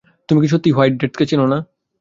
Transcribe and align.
তুমি 0.29 0.39
কি 0.43 0.47
সত্যিই 0.53 0.75
হোয়াইট 0.75 0.93
ডেথকে 1.01 1.25
চেনো 1.29 1.45
না? 1.47 1.57